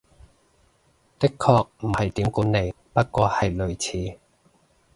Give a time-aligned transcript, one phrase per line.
[1.19, 3.77] 的確唔係點管理，不過係類
[4.13, 4.17] 似